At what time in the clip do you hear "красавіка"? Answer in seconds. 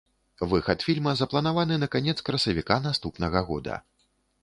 2.31-2.83